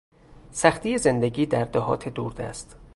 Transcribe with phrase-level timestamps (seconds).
[0.51, 2.75] سختی زندگی در دهات دوردست